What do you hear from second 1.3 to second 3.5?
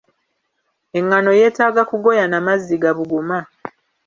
yetaaga kugoya na mazzi gabuguma.